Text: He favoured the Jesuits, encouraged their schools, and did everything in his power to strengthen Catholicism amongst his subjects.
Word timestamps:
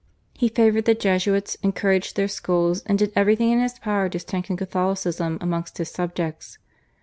He 0.33 0.49
favoured 0.49 0.85
the 0.85 0.95
Jesuits, 0.95 1.57
encouraged 1.61 2.15
their 2.15 2.27
schools, 2.27 2.81
and 2.87 2.97
did 2.97 3.13
everything 3.15 3.51
in 3.51 3.59
his 3.59 3.77
power 3.77 4.09
to 4.09 4.17
strengthen 4.17 4.57
Catholicism 4.57 5.37
amongst 5.39 5.77
his 5.77 5.91
subjects. 5.91 6.57